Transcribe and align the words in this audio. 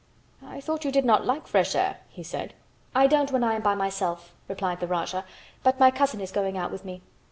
"I 0.43 0.61
thought 0.61 0.83
you 0.83 0.91
did 0.91 1.05
not 1.05 1.27
like 1.27 1.45
fresh 1.45 1.75
air," 1.75 1.97
he 2.09 2.23
said. 2.23 2.55
"I 2.95 3.05
don't 3.05 3.31
when 3.31 3.43
I 3.43 3.53
am 3.53 3.61
by 3.61 3.75
myself," 3.75 4.33
replied 4.47 4.79
the 4.79 4.87
Rajah; 4.87 5.25
"but 5.61 5.79
my 5.79 5.91
cousin 5.91 6.21
is 6.21 6.31
going 6.31 6.57
out 6.57 6.71
with 6.71 6.83
me." 6.83 7.03